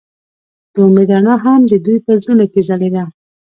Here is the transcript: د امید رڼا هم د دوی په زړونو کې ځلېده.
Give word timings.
د 0.73 0.75
امید 0.87 1.09
رڼا 1.15 1.35
هم 1.43 1.61
د 1.71 1.73
دوی 1.85 1.97
په 2.05 2.11
زړونو 2.21 2.45
کې 2.51 2.61
ځلېده. 2.67 3.03